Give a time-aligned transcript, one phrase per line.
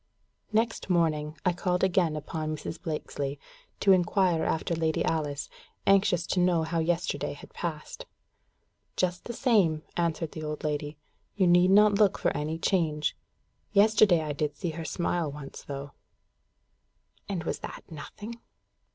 [0.51, 2.81] Next morning, I called again upon Mrs.
[2.81, 3.39] Blakesley,
[3.81, 5.47] to inquire after Lady Alice,
[5.85, 8.07] anxious to know how yesterday had passed.
[8.97, 10.97] "Just the same," answered the old lady.
[11.35, 13.15] "You need not look for any change.
[13.73, 15.91] Yesterday I did see her smile once, though."
[17.29, 18.39] And was that nothing?